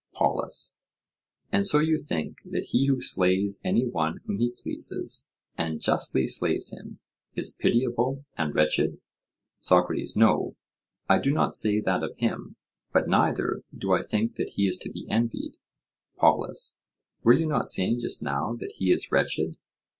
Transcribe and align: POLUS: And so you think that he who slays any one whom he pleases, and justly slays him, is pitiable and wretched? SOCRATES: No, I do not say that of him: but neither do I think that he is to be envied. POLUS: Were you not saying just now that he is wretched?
POLUS: 0.15 0.79
And 1.51 1.63
so 1.63 1.77
you 1.77 1.99
think 1.99 2.37
that 2.45 2.69
he 2.69 2.87
who 2.87 3.01
slays 3.01 3.61
any 3.63 3.85
one 3.85 4.17
whom 4.25 4.39
he 4.39 4.49
pleases, 4.49 5.29
and 5.55 5.79
justly 5.79 6.25
slays 6.25 6.73
him, 6.75 6.97
is 7.35 7.51
pitiable 7.55 8.25
and 8.35 8.55
wretched? 8.55 8.99
SOCRATES: 9.59 10.15
No, 10.17 10.55
I 11.07 11.19
do 11.19 11.29
not 11.31 11.53
say 11.53 11.79
that 11.81 12.01
of 12.01 12.17
him: 12.17 12.55
but 12.91 13.07
neither 13.07 13.61
do 13.77 13.91
I 13.93 14.01
think 14.01 14.37
that 14.37 14.53
he 14.55 14.67
is 14.67 14.77
to 14.79 14.91
be 14.91 15.05
envied. 15.07 15.57
POLUS: 16.17 16.79
Were 17.21 17.33
you 17.33 17.45
not 17.45 17.69
saying 17.69 17.99
just 17.99 18.23
now 18.23 18.55
that 18.55 18.71
he 18.79 18.91
is 18.91 19.11
wretched? 19.11 19.55